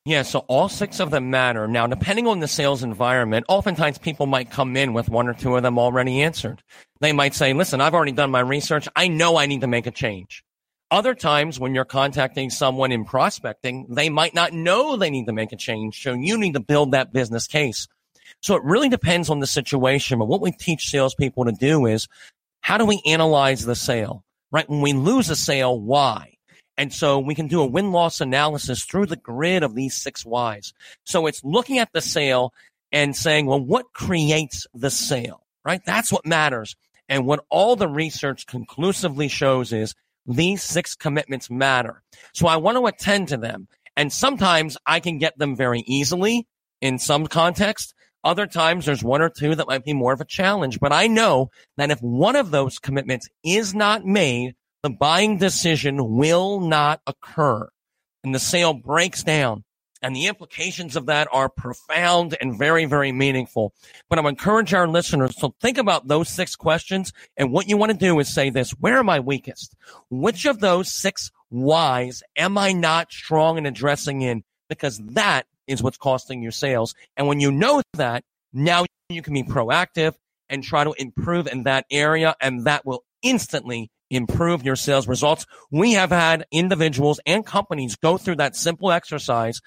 Yeah, 0.03 0.23
so 0.23 0.39
all 0.47 0.67
six 0.67 0.99
of 0.99 1.11
them 1.11 1.29
matter. 1.29 1.67
Now, 1.67 1.85
depending 1.85 2.25
on 2.25 2.39
the 2.39 2.47
sales 2.47 2.81
environment, 2.81 3.45
oftentimes 3.47 3.99
people 3.99 4.25
might 4.25 4.49
come 4.49 4.75
in 4.75 4.93
with 4.93 5.09
one 5.09 5.27
or 5.27 5.35
two 5.35 5.55
of 5.55 5.61
them 5.61 5.77
already 5.77 6.23
answered. 6.23 6.63
They 7.01 7.13
might 7.13 7.35
say, 7.35 7.53
listen, 7.53 7.81
I've 7.81 7.93
already 7.93 8.11
done 8.11 8.31
my 8.31 8.39
research. 8.39 8.87
I 8.95 9.07
know 9.09 9.37
I 9.37 9.45
need 9.45 9.61
to 9.61 9.67
make 9.67 9.85
a 9.85 9.91
change. 9.91 10.43
Other 10.89 11.13
times 11.13 11.59
when 11.59 11.75
you're 11.75 11.85
contacting 11.85 12.49
someone 12.49 12.91
in 12.91 13.05
prospecting, 13.05 13.85
they 13.89 14.09
might 14.09 14.33
not 14.33 14.53
know 14.53 14.97
they 14.97 15.11
need 15.11 15.27
to 15.27 15.33
make 15.33 15.51
a 15.51 15.55
change. 15.55 16.01
So 16.01 16.13
you 16.13 16.35
need 16.35 16.55
to 16.55 16.59
build 16.59 16.91
that 16.91 17.13
business 17.13 17.45
case. 17.45 17.87
So 18.41 18.55
it 18.55 18.63
really 18.63 18.89
depends 18.89 19.29
on 19.29 19.39
the 19.39 19.47
situation. 19.47 20.17
But 20.17 20.27
what 20.27 20.41
we 20.41 20.51
teach 20.51 20.89
salespeople 20.89 21.45
to 21.45 21.51
do 21.51 21.85
is 21.85 22.07
how 22.61 22.79
do 22.79 22.85
we 22.85 23.03
analyze 23.05 23.65
the 23.65 23.75
sale? 23.75 24.23
Right? 24.51 24.67
When 24.67 24.81
we 24.81 24.93
lose 24.93 25.29
a 25.29 25.35
sale, 25.35 25.79
why? 25.79 26.37
And 26.77 26.93
so 26.93 27.19
we 27.19 27.35
can 27.35 27.47
do 27.47 27.61
a 27.61 27.65
win 27.65 27.91
loss 27.91 28.21
analysis 28.21 28.83
through 28.85 29.07
the 29.07 29.15
grid 29.15 29.63
of 29.63 29.75
these 29.75 29.95
six 29.95 30.25
whys. 30.25 30.73
So 31.03 31.27
it's 31.27 31.43
looking 31.43 31.79
at 31.79 31.93
the 31.93 32.01
sale 32.01 32.53
and 32.91 33.15
saying, 33.15 33.45
well, 33.45 33.63
what 33.63 33.93
creates 33.93 34.65
the 34.73 34.89
sale, 34.89 35.45
right? 35.63 35.81
That's 35.85 36.11
what 36.11 36.25
matters. 36.25 36.75
And 37.07 37.25
what 37.25 37.45
all 37.49 37.75
the 37.75 37.87
research 37.87 38.47
conclusively 38.47 39.27
shows 39.27 39.73
is 39.73 39.93
these 40.25 40.63
six 40.63 40.95
commitments 40.95 41.49
matter. 41.49 42.03
So 42.33 42.47
I 42.47 42.57
want 42.57 42.77
to 42.77 42.87
attend 42.87 43.29
to 43.29 43.37
them. 43.37 43.67
And 43.97 44.11
sometimes 44.11 44.77
I 44.85 44.99
can 44.99 45.17
get 45.17 45.37
them 45.37 45.55
very 45.55 45.81
easily 45.85 46.47
in 46.79 46.99
some 46.99 47.27
context. 47.27 47.93
Other 48.23 48.47
times 48.47 48.85
there's 48.85 49.03
one 49.03 49.21
or 49.21 49.29
two 49.29 49.55
that 49.55 49.67
might 49.67 49.83
be 49.83 49.93
more 49.93 50.13
of 50.13 50.21
a 50.21 50.25
challenge, 50.25 50.79
but 50.79 50.93
I 50.93 51.07
know 51.07 51.49
that 51.77 51.91
if 51.91 51.99
one 52.01 52.35
of 52.35 52.51
those 52.51 52.79
commitments 52.79 53.27
is 53.43 53.73
not 53.73 54.05
made, 54.05 54.55
the 54.83 54.89
buying 54.89 55.37
decision 55.37 56.15
will 56.15 56.59
not 56.59 57.01
occur 57.05 57.69
and 58.23 58.33
the 58.33 58.39
sale 58.39 58.73
breaks 58.73 59.23
down. 59.23 59.63
And 60.03 60.15
the 60.15 60.25
implications 60.25 60.95
of 60.95 61.05
that 61.05 61.27
are 61.31 61.47
profound 61.47 62.35
and 62.41 62.57
very, 62.57 62.85
very 62.85 63.11
meaningful. 63.11 63.71
But 64.09 64.17
I 64.17 64.27
encourage 64.27 64.73
our 64.73 64.87
listeners 64.87 65.35
to 65.35 65.53
think 65.61 65.77
about 65.77 66.07
those 66.07 66.27
six 66.27 66.55
questions. 66.55 67.13
And 67.37 67.51
what 67.51 67.69
you 67.69 67.77
want 67.77 67.91
to 67.91 67.97
do 67.97 68.19
is 68.19 68.33
say 68.33 68.49
this, 68.49 68.71
where 68.71 68.97
am 68.97 69.09
I 69.09 69.19
weakest? 69.19 69.75
Which 70.09 70.45
of 70.45 70.59
those 70.59 70.91
six 70.91 71.29
whys 71.49 72.23
am 72.35 72.57
I 72.57 72.71
not 72.71 73.11
strong 73.11 73.59
in 73.59 73.67
addressing 73.67 74.23
in? 74.23 74.43
Because 74.69 74.97
that 75.09 75.45
is 75.67 75.83
what's 75.83 75.97
costing 75.97 76.41
you 76.41 76.49
sales. 76.49 76.95
And 77.15 77.27
when 77.27 77.39
you 77.39 77.51
know 77.51 77.83
that, 77.93 78.23
now 78.53 78.85
you 79.09 79.21
can 79.21 79.35
be 79.35 79.43
proactive 79.43 80.15
and 80.49 80.63
try 80.63 80.83
to 80.83 80.93
improve 80.93 81.45
in 81.45 81.63
that 81.63 81.85
area. 81.91 82.35
And 82.41 82.65
that 82.65 82.87
will 82.87 83.03
instantly 83.21 83.91
improve 84.11 84.63
your 84.63 84.75
sales 84.75 85.07
results. 85.07 85.45
We 85.71 85.93
have 85.93 86.11
had 86.11 86.45
individuals 86.51 87.19
and 87.25 87.45
companies 87.45 87.95
go 87.95 88.17
through 88.17 88.35
that 88.35 88.55
simple 88.55 88.91
exercise 88.91 89.61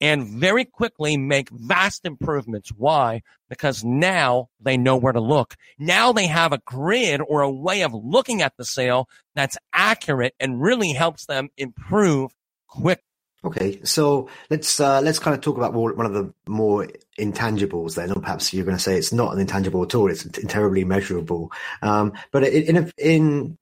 and 0.00 0.26
very 0.26 0.64
quickly 0.64 1.16
make 1.16 1.50
vast 1.50 2.06
improvements. 2.06 2.70
Why? 2.70 3.20
Because 3.48 3.84
now 3.84 4.48
they 4.58 4.76
know 4.76 4.96
where 4.96 5.12
to 5.12 5.20
look. 5.20 5.56
Now 5.78 6.12
they 6.12 6.26
have 6.26 6.52
a 6.52 6.62
grid 6.64 7.20
or 7.26 7.42
a 7.42 7.50
way 7.50 7.82
of 7.82 7.92
looking 7.92 8.40
at 8.40 8.56
the 8.56 8.64
sale 8.64 9.08
that's 9.34 9.58
accurate 9.72 10.34
and 10.40 10.60
really 10.60 10.92
helps 10.92 11.26
them 11.26 11.50
improve 11.56 12.32
quick. 12.66 13.02
Okay, 13.42 13.80
so 13.84 14.28
let's 14.50 14.80
uh, 14.80 15.00
let's 15.00 15.18
kind 15.18 15.34
of 15.34 15.40
talk 15.40 15.56
about 15.56 15.72
one 15.72 16.04
of 16.04 16.12
the 16.12 16.32
more 16.46 16.88
intangibles. 17.18 17.94
Then, 17.94 18.12
or 18.12 18.20
perhaps 18.20 18.52
you're 18.52 18.66
going 18.66 18.76
to 18.76 18.82
say 18.82 18.98
it's 18.98 19.14
not 19.14 19.32
an 19.32 19.40
intangible 19.40 19.82
at 19.82 19.94
all; 19.94 20.10
it's 20.10 20.28
terribly 20.46 20.84
measurable. 20.84 21.50
Um, 21.80 22.12
but 22.32 22.44
in 22.44 22.92
in 22.98 23.56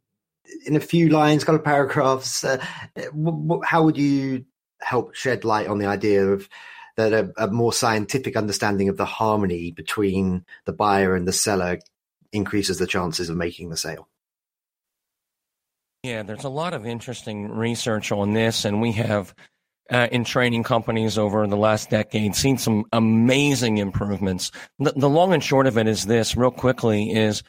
in 0.66 0.76
a 0.76 0.80
few 0.80 1.08
lines, 1.08 1.44
couple 1.44 1.56
of 1.56 1.64
paragraphs, 1.64 2.44
uh, 2.44 2.62
how 3.64 3.82
would 3.82 3.96
you 3.96 4.44
help 4.80 5.14
shed 5.14 5.44
light 5.44 5.66
on 5.66 5.78
the 5.78 5.86
idea 5.86 6.26
of 6.26 6.48
that 6.96 7.12
a, 7.12 7.32
a, 7.36 7.48
more 7.48 7.72
scientific 7.72 8.36
understanding 8.36 8.88
of 8.88 8.96
the 8.96 9.04
harmony 9.04 9.70
between 9.70 10.44
the 10.64 10.72
buyer 10.72 11.14
and 11.14 11.28
the 11.28 11.32
seller 11.32 11.78
increases 12.32 12.78
the 12.78 12.86
chances 12.86 13.28
of 13.28 13.36
making 13.36 13.70
the 13.70 13.76
sale? 13.76 14.08
Yeah, 16.02 16.22
there's 16.22 16.44
a 16.44 16.48
lot 16.48 16.74
of 16.74 16.86
interesting 16.86 17.50
research 17.50 18.12
on 18.12 18.32
this, 18.32 18.64
and 18.64 18.80
we 18.80 18.92
have 18.92 19.34
uh, 19.90 20.08
in 20.12 20.24
training 20.24 20.62
companies 20.62 21.18
over 21.18 21.46
the 21.46 21.56
last 21.56 21.90
decade 21.90 22.34
seen 22.34 22.58
some 22.58 22.84
amazing 22.92 23.78
improvements. 23.78 24.50
The, 24.78 24.92
the 24.92 25.08
long 25.08 25.32
and 25.32 25.42
short 25.42 25.66
of 25.66 25.78
it 25.78 25.86
is 25.86 26.06
this, 26.06 26.36
real 26.36 26.50
quickly, 26.50 27.10
is 27.10 27.42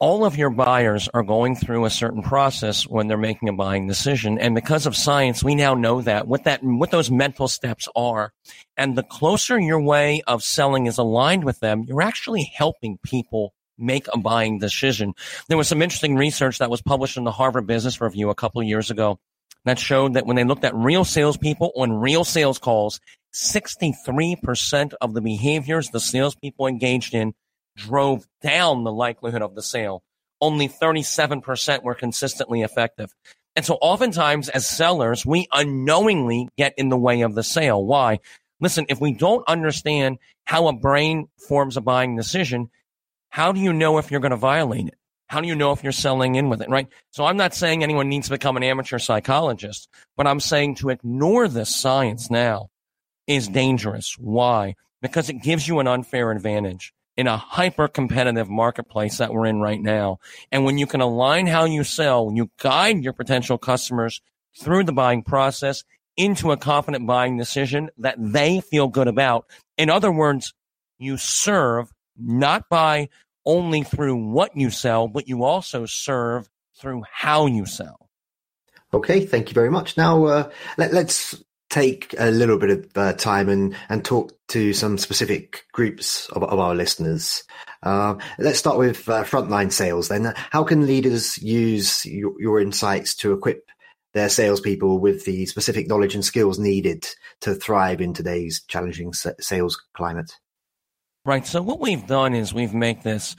all 0.00 0.24
of 0.24 0.36
your 0.36 0.48
buyers 0.48 1.08
are 1.12 1.22
going 1.22 1.54
through 1.54 1.84
a 1.84 1.90
certain 1.90 2.22
process 2.22 2.84
when 2.84 3.06
they're 3.06 3.18
making 3.18 3.50
a 3.50 3.52
buying 3.52 3.86
decision. 3.86 4.38
And 4.38 4.54
because 4.54 4.86
of 4.86 4.96
science, 4.96 5.44
we 5.44 5.54
now 5.54 5.74
know 5.74 6.00
that 6.00 6.26
what 6.26 6.44
that, 6.44 6.60
what 6.62 6.90
those 6.90 7.10
mental 7.10 7.48
steps 7.48 7.86
are. 7.94 8.32
And 8.78 8.96
the 8.96 9.02
closer 9.02 9.60
your 9.60 9.80
way 9.80 10.22
of 10.26 10.42
selling 10.42 10.86
is 10.86 10.96
aligned 10.96 11.44
with 11.44 11.60
them, 11.60 11.84
you're 11.86 12.00
actually 12.00 12.50
helping 12.54 12.98
people 13.04 13.52
make 13.76 14.06
a 14.12 14.18
buying 14.18 14.58
decision. 14.58 15.12
There 15.48 15.58
was 15.58 15.68
some 15.68 15.82
interesting 15.82 16.16
research 16.16 16.58
that 16.58 16.70
was 16.70 16.82
published 16.82 17.18
in 17.18 17.24
the 17.24 17.32
Harvard 17.32 17.66
Business 17.66 18.00
Review 18.00 18.30
a 18.30 18.34
couple 18.34 18.60
of 18.62 18.66
years 18.66 18.90
ago 18.90 19.18
that 19.66 19.78
showed 19.78 20.14
that 20.14 20.24
when 20.24 20.36
they 20.36 20.44
looked 20.44 20.64
at 20.64 20.74
real 20.74 21.04
salespeople 21.04 21.72
on 21.76 21.92
real 21.92 22.24
sales 22.24 22.58
calls, 22.58 23.00
63% 23.34 24.94
of 25.00 25.14
the 25.14 25.20
behaviors 25.20 25.90
the 25.90 26.00
salespeople 26.00 26.66
engaged 26.66 27.14
in 27.14 27.34
drove 27.80 28.26
down 28.42 28.84
the 28.84 28.92
likelihood 28.92 29.42
of 29.42 29.54
the 29.54 29.62
sale. 29.62 30.02
Only 30.40 30.68
37% 30.68 31.82
were 31.82 31.94
consistently 31.94 32.62
effective. 32.62 33.14
And 33.56 33.64
so 33.64 33.74
oftentimes 33.80 34.48
as 34.48 34.66
sellers, 34.66 35.26
we 35.26 35.48
unknowingly 35.52 36.48
get 36.56 36.74
in 36.76 36.88
the 36.88 36.96
way 36.96 37.22
of 37.22 37.34
the 37.34 37.42
sale. 37.42 37.84
Why? 37.84 38.20
Listen, 38.60 38.86
if 38.88 39.00
we 39.00 39.12
don't 39.12 39.46
understand 39.48 40.18
how 40.44 40.68
a 40.68 40.72
brain 40.72 41.28
forms 41.48 41.76
a 41.76 41.80
buying 41.80 42.16
decision, 42.16 42.70
how 43.30 43.52
do 43.52 43.60
you 43.60 43.72
know 43.72 43.98
if 43.98 44.10
you're 44.10 44.20
going 44.20 44.30
to 44.30 44.36
violate 44.36 44.86
it? 44.86 44.98
How 45.26 45.40
do 45.40 45.48
you 45.48 45.54
know 45.54 45.72
if 45.72 45.82
you're 45.82 45.92
selling 45.92 46.34
in 46.34 46.48
with 46.48 46.60
it, 46.60 46.68
right? 46.68 46.88
So 47.12 47.24
I'm 47.24 47.36
not 47.36 47.54
saying 47.54 47.82
anyone 47.82 48.08
needs 48.08 48.26
to 48.26 48.34
become 48.34 48.56
an 48.56 48.64
amateur 48.64 48.98
psychologist, 48.98 49.88
but 50.16 50.26
I'm 50.26 50.40
saying 50.40 50.76
to 50.76 50.90
ignore 50.90 51.46
this 51.46 51.74
science 51.74 52.30
now 52.30 52.68
is 53.26 53.46
dangerous. 53.46 54.16
Why? 54.18 54.74
Because 55.00 55.30
it 55.30 55.42
gives 55.42 55.66
you 55.68 55.78
an 55.78 55.86
unfair 55.86 56.32
advantage 56.32 56.92
in 57.20 57.26
a 57.26 57.36
hyper 57.36 57.86
competitive 57.86 58.48
marketplace 58.48 59.18
that 59.18 59.30
we're 59.30 59.44
in 59.44 59.60
right 59.60 59.82
now. 59.82 60.18
And 60.50 60.64
when 60.64 60.78
you 60.78 60.86
can 60.86 61.02
align 61.02 61.46
how 61.46 61.66
you 61.66 61.84
sell, 61.84 62.32
you 62.34 62.50
guide 62.58 63.04
your 63.04 63.12
potential 63.12 63.58
customers 63.58 64.22
through 64.58 64.84
the 64.84 64.92
buying 64.94 65.22
process 65.22 65.84
into 66.16 66.50
a 66.50 66.56
confident 66.56 67.06
buying 67.06 67.36
decision 67.36 67.90
that 67.98 68.16
they 68.18 68.62
feel 68.62 68.88
good 68.88 69.06
about. 69.06 69.44
In 69.76 69.90
other 69.90 70.10
words, 70.10 70.54
you 70.98 71.18
serve 71.18 71.92
not 72.16 72.70
by 72.70 73.10
only 73.44 73.82
through 73.82 74.16
what 74.16 74.56
you 74.56 74.70
sell, 74.70 75.06
but 75.06 75.28
you 75.28 75.44
also 75.44 75.84
serve 75.84 76.48
through 76.74 77.02
how 77.12 77.44
you 77.44 77.66
sell. 77.66 78.08
Okay, 78.94 79.26
thank 79.26 79.50
you 79.50 79.54
very 79.54 79.70
much. 79.70 79.98
Now 79.98 80.24
uh, 80.24 80.50
let, 80.78 80.94
us 80.94 81.34
take 81.70 82.14
a 82.18 82.30
little 82.30 82.58
bit 82.58 82.70
of 82.70 82.90
uh, 82.96 83.12
time 83.14 83.48
and, 83.48 83.74
and 83.88 84.04
talk 84.04 84.32
to 84.48 84.72
some 84.74 84.98
specific 84.98 85.64
groups 85.72 86.28
of, 86.30 86.42
of 86.42 86.58
our 86.58 86.74
listeners. 86.74 87.44
Uh, 87.82 88.16
let's 88.38 88.58
start 88.58 88.76
with 88.76 89.08
uh, 89.08 89.24
frontline 89.24 89.72
sales 89.72 90.08
then. 90.08 90.34
How 90.36 90.64
can 90.64 90.86
leaders 90.86 91.38
use 91.38 92.04
your, 92.04 92.32
your, 92.40 92.60
insights 92.60 93.14
to 93.16 93.32
equip 93.32 93.64
their 94.12 94.28
salespeople 94.28 94.98
with 94.98 95.24
the 95.24 95.46
specific 95.46 95.88
knowledge 95.88 96.14
and 96.14 96.24
skills 96.24 96.58
needed 96.58 97.06
to 97.40 97.54
thrive 97.54 98.00
in 98.00 98.12
today's 98.12 98.62
challenging 98.66 99.12
sales 99.12 99.80
climate? 99.94 100.32
Right. 101.24 101.46
So 101.46 101.62
what 101.62 101.80
we've 101.80 102.06
done 102.06 102.34
is 102.34 102.52
we've 102.52 102.74
made 102.74 103.02
this 103.02 103.36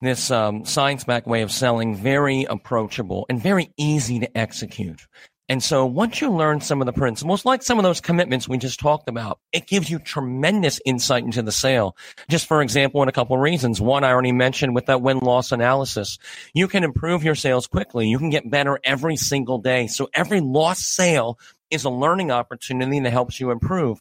this 0.00 0.30
um, 0.30 0.64
science 0.64 1.04
backed 1.04 1.26
way 1.26 1.42
of 1.42 1.52
selling 1.52 1.94
very 1.94 2.44
approachable 2.44 3.26
and 3.28 3.42
very 3.42 3.72
easy 3.76 4.20
to 4.20 4.38
execute. 4.38 5.06
And 5.50 5.60
so 5.60 5.84
once 5.84 6.20
you 6.20 6.30
learn 6.30 6.60
some 6.60 6.80
of 6.80 6.86
the 6.86 6.92
principles, 6.92 7.44
like 7.44 7.64
some 7.64 7.76
of 7.76 7.82
those 7.82 8.00
commitments 8.00 8.48
we 8.48 8.56
just 8.56 8.78
talked 8.78 9.08
about, 9.08 9.40
it 9.50 9.66
gives 9.66 9.90
you 9.90 9.98
tremendous 9.98 10.80
insight 10.86 11.24
into 11.24 11.42
the 11.42 11.50
sale. 11.50 11.96
Just 12.28 12.46
for 12.46 12.62
example, 12.62 13.02
in 13.02 13.08
a 13.08 13.12
couple 13.12 13.34
of 13.34 13.42
reasons. 13.42 13.80
One, 13.80 14.04
I 14.04 14.12
already 14.12 14.30
mentioned 14.30 14.76
with 14.76 14.86
that 14.86 15.02
win-loss 15.02 15.50
analysis. 15.50 16.18
You 16.54 16.68
can 16.68 16.84
improve 16.84 17.24
your 17.24 17.34
sales 17.34 17.66
quickly. 17.66 18.06
You 18.06 18.18
can 18.18 18.30
get 18.30 18.48
better 18.48 18.78
every 18.84 19.16
single 19.16 19.58
day. 19.58 19.88
So 19.88 20.08
every 20.14 20.40
lost 20.40 20.94
sale 20.94 21.36
is 21.68 21.82
a 21.82 21.90
learning 21.90 22.30
opportunity 22.30 23.00
that 23.00 23.10
helps 23.10 23.40
you 23.40 23.50
improve. 23.50 24.00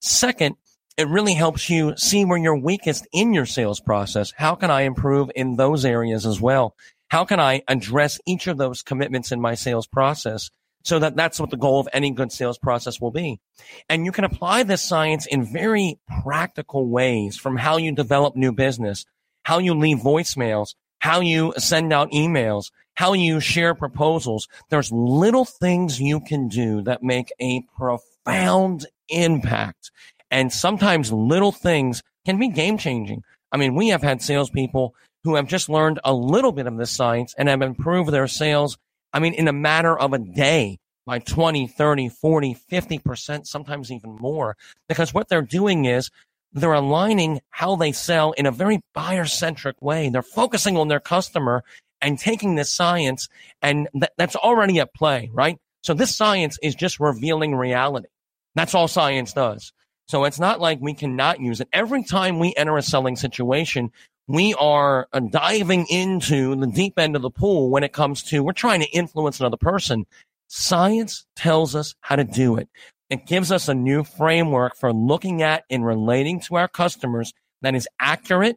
Second, 0.00 0.56
it 0.98 1.08
really 1.08 1.34
helps 1.34 1.70
you 1.70 1.96
see 1.96 2.24
where 2.24 2.36
you're 2.36 2.58
weakest 2.58 3.06
in 3.12 3.32
your 3.32 3.46
sales 3.46 3.78
process. 3.78 4.32
How 4.36 4.56
can 4.56 4.70
I 4.70 4.82
improve 4.82 5.30
in 5.36 5.54
those 5.54 5.84
areas 5.84 6.26
as 6.26 6.40
well? 6.40 6.74
How 7.06 7.24
can 7.24 7.38
I 7.38 7.62
address 7.68 8.20
each 8.26 8.48
of 8.48 8.58
those 8.58 8.82
commitments 8.82 9.30
in 9.30 9.40
my 9.40 9.54
sales 9.54 9.86
process? 9.86 10.50
So 10.82 10.98
that 10.98 11.14
that's 11.14 11.38
what 11.38 11.50
the 11.50 11.56
goal 11.56 11.78
of 11.78 11.88
any 11.92 12.10
good 12.10 12.32
sales 12.32 12.58
process 12.58 13.00
will 13.00 13.12
be. 13.12 13.40
And 13.88 14.04
you 14.04 14.12
can 14.12 14.24
apply 14.24 14.64
this 14.64 14.82
science 14.82 15.24
in 15.26 15.44
very 15.44 16.00
practical 16.22 16.88
ways 16.88 17.36
from 17.36 17.56
how 17.56 17.76
you 17.76 17.92
develop 17.92 18.34
new 18.34 18.52
business, 18.52 19.04
how 19.44 19.58
you 19.58 19.74
leave 19.74 19.98
voicemails, 19.98 20.74
how 20.98 21.20
you 21.20 21.54
send 21.58 21.92
out 21.92 22.10
emails, 22.10 22.72
how 22.94 23.12
you 23.12 23.38
share 23.38 23.74
proposals. 23.74 24.48
There's 24.68 24.90
little 24.90 25.44
things 25.44 26.00
you 26.00 26.20
can 26.20 26.48
do 26.48 26.82
that 26.82 27.04
make 27.04 27.30
a 27.40 27.62
profound 27.76 28.86
impact. 29.08 29.92
And 30.30 30.52
sometimes 30.52 31.12
little 31.12 31.52
things 31.52 32.02
can 32.26 32.38
be 32.38 32.48
game 32.48 32.78
changing. 32.78 33.22
I 33.50 33.56
mean, 33.56 33.74
we 33.74 33.88
have 33.88 34.02
had 34.02 34.22
salespeople 34.22 34.94
who 35.24 35.36
have 35.36 35.48
just 35.48 35.68
learned 35.68 36.00
a 36.04 36.12
little 36.12 36.52
bit 36.52 36.66
of 36.66 36.76
this 36.76 36.90
science 36.90 37.34
and 37.38 37.48
have 37.48 37.62
improved 37.62 38.10
their 38.10 38.28
sales 38.28 38.76
I 39.12 39.20
mean, 39.20 39.34
in 39.34 39.48
a 39.48 39.52
matter 39.52 39.98
of 39.98 40.12
a 40.12 40.18
day 40.18 40.78
by 41.06 41.18
20, 41.18 41.66
30, 41.66 42.08
40, 42.08 42.56
50%, 42.70 43.46
sometimes 43.46 43.90
even 43.90 44.16
more. 44.16 44.56
Because 44.88 45.14
what 45.14 45.28
they're 45.28 45.42
doing 45.42 45.86
is 45.86 46.10
they're 46.52 46.72
aligning 46.72 47.40
how 47.50 47.76
they 47.76 47.92
sell 47.92 48.32
in 48.32 48.46
a 48.46 48.50
very 48.52 48.80
buyer 48.94 49.24
centric 49.24 49.80
way. 49.80 50.08
They're 50.08 50.22
focusing 50.22 50.76
on 50.76 50.88
their 50.88 51.00
customer 51.00 51.64
and 52.00 52.18
taking 52.18 52.54
this 52.54 52.70
science 52.70 53.28
and 53.62 53.88
th- 53.92 54.12
that's 54.16 54.36
already 54.36 54.80
at 54.80 54.94
play, 54.94 55.30
right? 55.32 55.58
So 55.82 55.94
this 55.94 56.14
science 56.14 56.58
is 56.62 56.74
just 56.74 57.00
revealing 57.00 57.54
reality. 57.54 58.08
That's 58.54 58.74
all 58.74 58.88
science 58.88 59.32
does. 59.32 59.72
So 60.08 60.24
it's 60.24 60.40
not 60.40 60.60
like 60.60 60.80
we 60.80 60.94
cannot 60.94 61.40
use 61.40 61.60
it. 61.60 61.68
Every 61.72 62.02
time 62.02 62.38
we 62.38 62.54
enter 62.56 62.76
a 62.76 62.82
selling 62.82 63.16
situation, 63.16 63.92
we 64.26 64.54
are 64.54 65.06
uh, 65.12 65.20
diving 65.20 65.86
into 65.86 66.56
the 66.56 66.66
deep 66.66 66.98
end 66.98 67.14
of 67.14 67.22
the 67.22 67.30
pool 67.30 67.70
when 67.70 67.84
it 67.84 67.92
comes 67.92 68.22
to 68.24 68.42
we're 68.42 68.52
trying 68.52 68.80
to 68.80 68.88
influence 68.88 69.38
another 69.40 69.56
person. 69.58 70.06
Science 70.48 71.26
tells 71.36 71.74
us 71.74 71.94
how 72.00 72.16
to 72.16 72.24
do 72.24 72.56
it. 72.56 72.68
It 73.10 73.26
gives 73.26 73.52
us 73.52 73.68
a 73.68 73.74
new 73.74 74.02
framework 74.02 74.76
for 74.76 74.92
looking 74.92 75.42
at 75.42 75.64
and 75.70 75.84
relating 75.84 76.40
to 76.40 76.56
our 76.56 76.68
customers 76.68 77.32
that 77.62 77.74
is 77.74 77.88
accurate, 78.00 78.56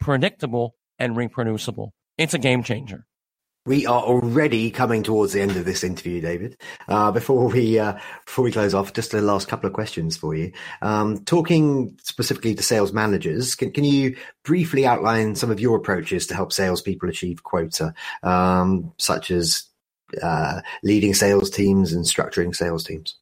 predictable, 0.00 0.74
and 0.98 1.16
reproducible. 1.16 1.92
It's 2.16 2.34
a 2.34 2.38
game 2.38 2.62
changer. 2.62 3.06
We 3.68 3.84
are 3.84 4.00
already 4.02 4.70
coming 4.70 5.02
towards 5.02 5.34
the 5.34 5.42
end 5.42 5.58
of 5.58 5.66
this 5.66 5.84
interview, 5.84 6.22
David. 6.22 6.56
Uh, 6.88 7.12
before 7.12 7.48
we 7.48 7.78
uh, 7.78 7.98
before 8.24 8.44
we 8.44 8.50
close 8.50 8.72
off, 8.72 8.94
just 8.94 9.10
the 9.10 9.20
last 9.20 9.46
couple 9.46 9.66
of 9.66 9.74
questions 9.74 10.16
for 10.16 10.34
you. 10.34 10.52
Um, 10.80 11.22
talking 11.26 11.94
specifically 12.02 12.54
to 12.54 12.62
sales 12.62 12.94
managers, 12.94 13.54
can, 13.54 13.70
can 13.70 13.84
you 13.84 14.16
briefly 14.42 14.86
outline 14.86 15.34
some 15.34 15.50
of 15.50 15.60
your 15.60 15.76
approaches 15.76 16.26
to 16.28 16.34
help 16.34 16.50
salespeople 16.50 17.10
achieve 17.10 17.42
quota, 17.42 17.92
um, 18.22 18.94
such 18.96 19.30
as 19.30 19.64
uh, 20.22 20.62
leading 20.82 21.12
sales 21.12 21.50
teams 21.50 21.92
and 21.92 22.06
structuring 22.06 22.56
sales 22.56 22.84
teams? 22.84 23.16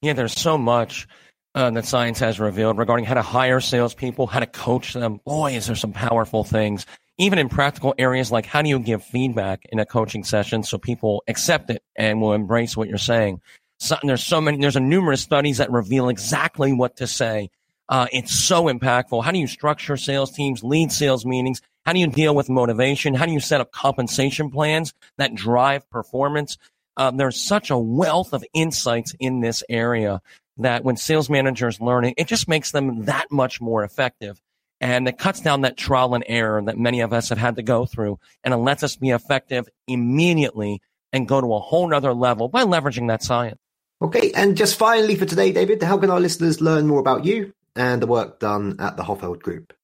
Yeah, 0.00 0.12
there's 0.12 0.38
so 0.38 0.58
much 0.58 1.08
uh, 1.56 1.70
that 1.70 1.86
science 1.86 2.20
has 2.20 2.38
revealed 2.38 2.78
regarding 2.78 3.04
how 3.04 3.14
to 3.14 3.22
hire 3.22 3.58
salespeople, 3.58 4.28
how 4.28 4.38
to 4.38 4.46
coach 4.46 4.92
them. 4.92 5.20
Boy, 5.24 5.54
is 5.54 5.66
there 5.66 5.74
some 5.74 5.92
powerful 5.92 6.44
things 6.44 6.86
even 7.20 7.38
in 7.38 7.50
practical 7.50 7.94
areas 7.98 8.32
like 8.32 8.46
how 8.46 8.62
do 8.62 8.70
you 8.70 8.78
give 8.78 9.04
feedback 9.04 9.66
in 9.70 9.78
a 9.78 9.84
coaching 9.84 10.24
session 10.24 10.62
so 10.62 10.78
people 10.78 11.22
accept 11.28 11.68
it 11.68 11.82
and 11.94 12.20
will 12.20 12.32
embrace 12.32 12.76
what 12.76 12.88
you're 12.88 12.98
saying. 12.98 13.40
So, 13.78 13.96
there's 14.02 14.24
so 14.24 14.40
many, 14.40 14.58
there's 14.58 14.76
a 14.76 14.80
numerous 14.80 15.20
studies 15.20 15.58
that 15.58 15.70
reveal 15.70 16.08
exactly 16.08 16.72
what 16.72 16.96
to 16.96 17.06
say. 17.06 17.50
Uh, 17.88 18.06
it's 18.12 18.32
so 18.32 18.64
impactful. 18.64 19.22
How 19.22 19.32
do 19.32 19.38
you 19.38 19.46
structure 19.46 19.96
sales 19.96 20.30
teams, 20.32 20.62
lead 20.62 20.92
sales 20.92 21.26
meetings? 21.26 21.60
How 21.84 21.92
do 21.92 21.98
you 21.98 22.06
deal 22.06 22.34
with 22.34 22.48
motivation? 22.48 23.14
How 23.14 23.26
do 23.26 23.32
you 23.32 23.40
set 23.40 23.60
up 23.60 23.72
compensation 23.72 24.50
plans 24.50 24.94
that 25.18 25.34
drive 25.34 25.88
performance? 25.90 26.56
Uh, 26.96 27.10
there's 27.10 27.40
such 27.40 27.70
a 27.70 27.78
wealth 27.78 28.32
of 28.32 28.44
insights 28.54 29.14
in 29.18 29.40
this 29.40 29.62
area 29.68 30.20
that 30.58 30.84
when 30.84 30.96
sales 30.96 31.30
managers 31.30 31.80
learn 31.80 32.04
it, 32.04 32.14
it 32.16 32.26
just 32.26 32.48
makes 32.48 32.70
them 32.70 33.06
that 33.06 33.30
much 33.30 33.60
more 33.60 33.82
effective. 33.82 34.40
And 34.80 35.06
it 35.06 35.18
cuts 35.18 35.40
down 35.40 35.60
that 35.62 35.76
trial 35.76 36.14
and 36.14 36.24
error 36.26 36.62
that 36.64 36.78
many 36.78 37.00
of 37.00 37.12
us 37.12 37.28
have 37.28 37.38
had 37.38 37.56
to 37.56 37.62
go 37.62 37.84
through. 37.84 38.18
And 38.42 38.54
it 38.54 38.58
lets 38.58 38.82
us 38.82 38.96
be 38.96 39.10
effective 39.10 39.68
immediately 39.86 40.80
and 41.12 41.28
go 41.28 41.40
to 41.40 41.54
a 41.54 41.58
whole 41.58 41.88
nother 41.88 42.14
level 42.14 42.48
by 42.48 42.64
leveraging 42.64 43.08
that 43.08 43.22
science. 43.22 43.58
Okay. 44.02 44.32
And 44.34 44.56
just 44.56 44.76
finally 44.76 45.16
for 45.16 45.26
today, 45.26 45.52
David, 45.52 45.82
how 45.82 45.98
can 45.98 46.08
our 46.10 46.20
listeners 46.20 46.62
learn 46.62 46.86
more 46.86 47.00
about 47.00 47.26
you 47.26 47.52
and 47.76 48.00
the 48.00 48.06
work 48.06 48.40
done 48.40 48.76
at 48.78 48.96
the 48.96 49.02
Hoffeld 49.02 49.42
Group? 49.42 49.74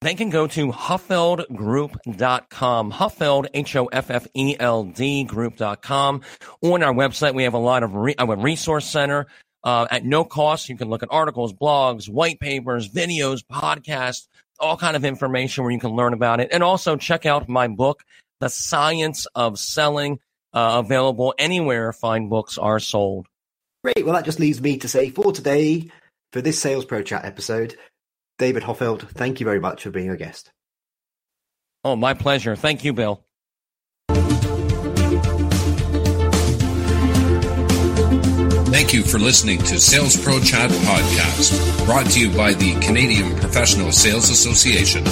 They 0.00 0.14
can 0.14 0.30
go 0.30 0.46
to 0.46 0.70
hoffeldgroup.com, 0.70 2.92
Hoffeld, 2.92 3.48
H-O-F-F-E-L-D 3.52 5.24
group.com. 5.24 6.20
On 6.62 6.82
our 6.84 6.94
website, 6.94 7.34
we 7.34 7.42
have 7.42 7.54
a 7.54 7.58
lot 7.58 7.82
of 7.82 7.94
re- 7.94 8.14
a 8.16 8.36
resource 8.36 8.86
center 8.86 9.26
uh, 9.64 9.86
at 9.90 10.04
no 10.04 10.24
cost. 10.24 10.68
You 10.68 10.76
can 10.76 10.88
look 10.88 11.02
at 11.02 11.08
articles, 11.10 11.52
blogs, 11.52 12.08
white 12.08 12.40
papers, 12.40 12.88
videos, 12.88 13.42
podcasts, 13.50 14.26
all 14.58 14.76
kind 14.76 14.96
of 14.96 15.04
information 15.04 15.64
where 15.64 15.72
you 15.72 15.80
can 15.80 15.90
learn 15.90 16.12
about 16.12 16.40
it. 16.40 16.48
And 16.52 16.62
also 16.62 16.96
check 16.96 17.26
out 17.26 17.48
my 17.48 17.68
book, 17.68 18.02
The 18.40 18.48
Science 18.48 19.26
of 19.34 19.58
Selling, 19.58 20.20
uh, 20.52 20.82
available 20.84 21.34
anywhere 21.38 21.92
fine 21.92 22.28
books 22.28 22.58
are 22.58 22.80
sold. 22.80 23.26
Great. 23.84 24.04
Well, 24.04 24.14
that 24.14 24.24
just 24.24 24.40
leaves 24.40 24.60
me 24.60 24.78
to 24.78 24.88
say 24.88 25.10
for 25.10 25.32
today, 25.32 25.90
for 26.32 26.40
this 26.40 26.60
Sales 26.60 26.84
Pro 26.84 27.02
Chat 27.02 27.24
episode, 27.24 27.76
David 28.38 28.62
Hoffeld, 28.62 29.08
thank 29.10 29.40
you 29.40 29.44
very 29.44 29.60
much 29.60 29.82
for 29.82 29.90
being 29.90 30.10
a 30.10 30.16
guest. 30.16 30.50
Oh, 31.84 31.96
my 31.96 32.14
pleasure. 32.14 32.56
Thank 32.56 32.84
you, 32.84 32.92
Bill. 32.92 33.24
Thank 38.88 39.04
you 39.04 39.12
for 39.12 39.18
listening 39.18 39.58
to 39.64 39.78
Sales 39.78 40.16
Pro 40.16 40.40
Chat 40.40 40.70
Podcast, 40.70 41.84
brought 41.84 42.06
to 42.12 42.20
you 42.20 42.34
by 42.34 42.54
the 42.54 42.72
Canadian 42.80 43.36
Professional 43.36 43.92
Sales 43.92 44.30
Association. 44.30 45.04